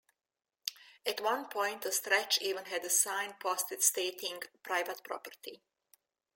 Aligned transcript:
At 1.05 1.21
one 1.21 1.47
point 1.49 1.85
a 1.85 1.91
stretch 1.91 2.39
even 2.41 2.65
had 2.65 2.83
a 2.85 2.89
sign 2.89 3.35
posted 3.39 3.83
stating 3.83 4.41
Private 4.63 5.03
Property. 5.03 5.61